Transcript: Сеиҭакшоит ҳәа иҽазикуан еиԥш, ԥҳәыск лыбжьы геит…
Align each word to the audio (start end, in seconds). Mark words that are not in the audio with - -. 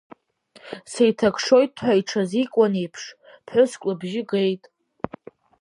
Сеиҭакшоит 0.91 1.73
ҳәа 1.83 1.93
иҽазикуан 1.99 2.73
еиԥш, 2.81 3.03
ԥҳәыск 3.45 3.81
лыбжьы 3.87 4.21
геит… 4.29 4.63